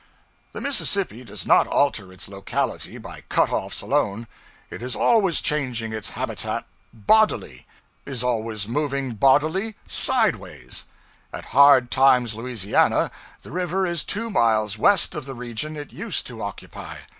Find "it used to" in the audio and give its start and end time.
15.77-16.41